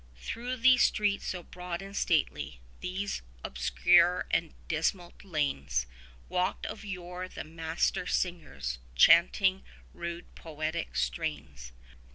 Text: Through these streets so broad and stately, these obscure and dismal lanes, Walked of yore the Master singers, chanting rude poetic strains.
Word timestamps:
Through 0.17 0.57
these 0.57 0.81
streets 0.81 1.27
so 1.27 1.43
broad 1.43 1.79
and 1.83 1.95
stately, 1.95 2.59
these 2.79 3.21
obscure 3.43 4.25
and 4.31 4.55
dismal 4.67 5.13
lanes, 5.23 5.85
Walked 6.27 6.65
of 6.65 6.83
yore 6.83 7.27
the 7.27 7.43
Master 7.43 8.07
singers, 8.07 8.79
chanting 8.95 9.63
rude 9.93 10.33
poetic 10.33 10.95
strains. 10.95 11.71